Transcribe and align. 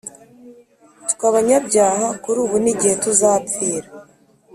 twe 1.11 1.23
abanyabyaha 1.31 2.05
kuri 2.23 2.37
ubu 2.45 2.55
n’igihe 2.63 2.95
tuzapfira” 3.03 3.87